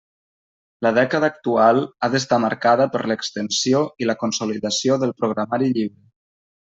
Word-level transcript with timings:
La 0.85 0.91
dècada 0.97 1.27
actual 1.33 1.81
ha 1.85 2.09
d'estar 2.15 2.39
marcada 2.47 2.87
per 2.95 3.01
l'extensió 3.11 3.83
i 4.05 4.09
la 4.13 4.19
consolidació 4.25 4.97
del 5.05 5.15
programari 5.23 5.69
lliure. 5.77 5.99